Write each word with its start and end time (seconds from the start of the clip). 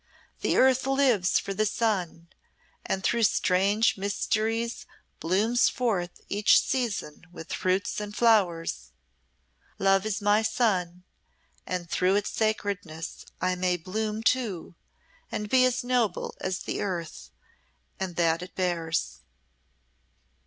The 0.39 0.57
earth 0.57 0.87
lives 0.87 1.37
for 1.37 1.53
the 1.53 1.67
sun, 1.67 2.29
and 2.83 3.03
through 3.03 3.21
strange 3.21 3.99
mysteries 3.99 4.87
blooms 5.19 5.69
forth 5.69 6.21
each 6.27 6.59
season 6.59 7.27
with 7.31 7.53
fruits 7.53 8.01
and 8.01 8.15
flowers; 8.15 8.93
love 9.77 10.03
is 10.07 10.19
my 10.19 10.41
sun, 10.41 11.03
and 11.67 11.87
through 11.87 12.15
its 12.15 12.31
sacredness 12.31 13.25
I 13.39 13.53
may 13.53 13.77
bloom 13.77 14.23
too, 14.23 14.73
and 15.31 15.47
be 15.51 15.65
as 15.65 15.83
noble 15.83 16.33
as 16.41 16.61
the 16.61 16.81
earth 16.81 17.29
and 17.99 18.15
that 18.15 18.41
it 18.41 18.55
bears." 18.55 19.19